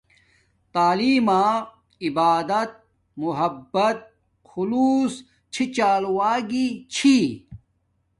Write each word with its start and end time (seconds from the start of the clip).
تعلیم 0.73 1.23
ما 1.27 1.43
عبادت 2.05 2.71
محبت 3.23 3.99
خلوص 4.49 5.13
چھی 5.53 5.63
چال 5.75 6.03
و 6.13 6.17
گی 6.49 6.67
چھی 6.93 7.17